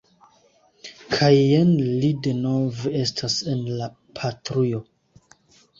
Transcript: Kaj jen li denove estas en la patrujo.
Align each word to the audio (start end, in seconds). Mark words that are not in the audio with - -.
Kaj 1.15 1.29
jen 1.35 1.69
li 2.05 2.11
denove 2.29 2.95
estas 3.03 3.39
en 3.55 3.65
la 3.83 3.95
patrujo. 4.21 4.83